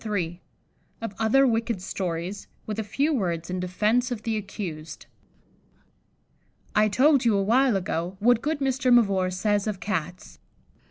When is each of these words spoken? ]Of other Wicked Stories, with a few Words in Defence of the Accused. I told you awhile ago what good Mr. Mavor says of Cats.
]Of 1.01 1.13
other 1.19 1.45
Wicked 1.45 1.79
Stories, 1.79 2.47
with 2.65 2.79
a 2.79 2.83
few 2.83 3.13
Words 3.13 3.51
in 3.51 3.59
Defence 3.59 4.09
of 4.09 4.23
the 4.23 4.35
Accused. 4.35 5.05
I 6.75 6.87
told 6.89 7.23
you 7.23 7.37
awhile 7.37 7.75
ago 7.75 8.17
what 8.19 8.41
good 8.41 8.61
Mr. 8.61 8.91
Mavor 8.91 9.29
says 9.29 9.67
of 9.67 9.79
Cats. 9.79 10.39